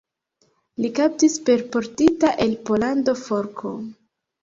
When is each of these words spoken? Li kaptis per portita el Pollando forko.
Li 0.85 0.91
kaptis 1.01 1.35
per 1.51 1.63
portita 1.77 2.35
el 2.49 2.59
Pollando 2.71 3.19
forko. 3.25 3.79